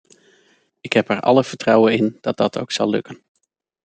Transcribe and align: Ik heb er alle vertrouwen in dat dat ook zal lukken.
Ik 0.81 0.93
heb 0.93 1.09
er 1.09 1.19
alle 1.19 1.43
vertrouwen 1.43 1.93
in 1.97 2.17
dat 2.21 2.37
dat 2.37 2.57
ook 2.57 2.71
zal 2.71 2.89
lukken. 2.89 3.23